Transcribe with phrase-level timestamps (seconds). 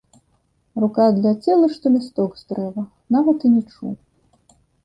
[0.83, 3.91] Рука адляцела, што лісток з дрэва, нават і не чуў.